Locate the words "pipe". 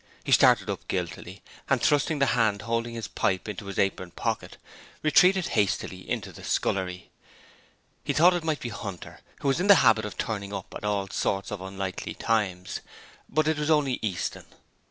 3.07-3.47